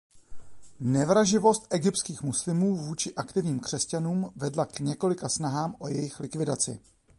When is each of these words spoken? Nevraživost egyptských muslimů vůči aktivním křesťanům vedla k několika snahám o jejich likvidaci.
Nevraživost 0.79 1.73
egyptských 1.73 2.21
muslimů 2.23 2.75
vůči 2.75 3.15
aktivním 3.15 3.59
křesťanům 3.59 4.33
vedla 4.35 4.65
k 4.65 4.79
několika 4.79 5.29
snahám 5.29 5.75
o 5.79 5.87
jejich 5.87 6.19
likvidaci. 6.19 6.79